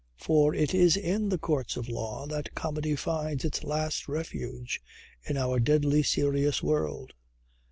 For 0.17 0.55
it 0.55 0.73
is 0.73 0.97
in 0.97 1.29
the 1.29 1.37
Courts 1.37 1.77
of 1.77 1.87
Law 1.87 2.25
that 2.25 2.55
Comedy 2.55 2.95
finds 2.95 3.45
its 3.45 3.63
last 3.63 4.07
refuge 4.07 4.81
in 5.25 5.37
our 5.37 5.59
deadly 5.59 6.01
serious 6.01 6.63
world. 6.63 7.13